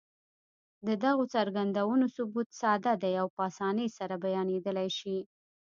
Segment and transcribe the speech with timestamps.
[0.87, 5.17] د دغو څرګندونو ثبوت ساده دی او په اسانۍ سره بيانېدلای شي.